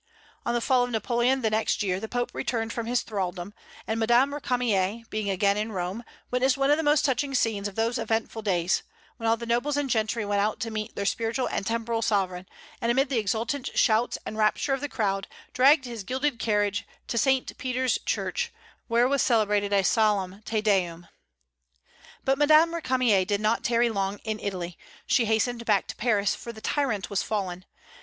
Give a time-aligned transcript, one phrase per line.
[0.47, 3.53] On the fall of Napoleon the next year the Pope returned from his thraldom;
[3.85, 7.75] and Madame Récamier, being again in Rome, witnessed one of the most touching scenes of
[7.75, 8.81] those eventful days,
[9.17, 12.47] when all the nobles and gentry went out to meet their spiritual and temporal sovereign,
[12.81, 17.15] and amid the exultant shouts and rapture of the crowd, dragged his gilded carriage to
[17.19, 17.55] St.
[17.59, 18.51] Peter's Church,
[18.87, 21.05] where was celebrated a solemn Te Deum.
[22.25, 26.51] But Madame Récamier did not tarry long in Italy, She hastened back to Paris, for
[26.51, 27.65] the tyrant was fallen.